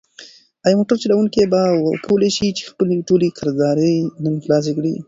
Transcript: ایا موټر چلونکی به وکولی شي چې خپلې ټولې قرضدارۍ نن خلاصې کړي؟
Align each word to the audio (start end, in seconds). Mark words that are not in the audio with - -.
ایا 0.65 0.77
موټر 0.79 0.97
چلونکی 1.03 1.43
به 1.51 1.61
وکولی 1.87 2.29
شي 2.37 2.47
چې 2.57 2.63
خپلې 2.71 2.95
ټولې 3.07 3.35
قرضدارۍ 3.37 3.95
نن 4.23 4.33
خلاصې 4.43 4.71
کړي؟ 4.77 4.93